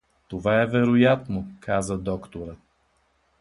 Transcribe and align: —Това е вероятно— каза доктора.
—Това 0.27 0.61
е 0.61 0.65
вероятно— 0.65 1.47
каза 1.61 1.97
доктора. 1.97 2.55